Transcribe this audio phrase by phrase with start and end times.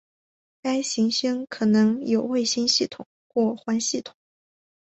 [0.63, 4.15] 该行星可能有卫星系统或环系统。